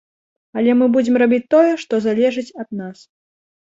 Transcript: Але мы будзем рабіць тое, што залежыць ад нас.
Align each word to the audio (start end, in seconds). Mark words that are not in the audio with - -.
Але 0.59 0.71
мы 0.79 0.85
будзем 0.95 1.21
рабіць 1.23 1.41
тое, 1.57 1.71
што 1.87 2.03
залежыць 2.09 2.51
ад 2.61 2.69
нас. 2.83 3.09